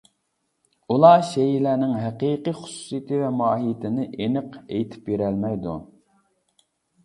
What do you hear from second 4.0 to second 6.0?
ئېنىق ئېيتىپ بېرەلمەيدۇ.